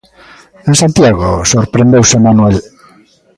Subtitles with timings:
[0.69, 1.29] _En Santiago?
[1.51, 2.57] _sorprendeuse Manuel.